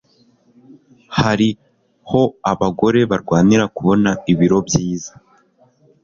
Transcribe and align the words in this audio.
hariho 1.19 2.21
abagore 2.51 2.99
barwanira 3.11 3.63
kubona 3.75 4.09
ibiro 4.31 4.57
byiza 4.67 5.13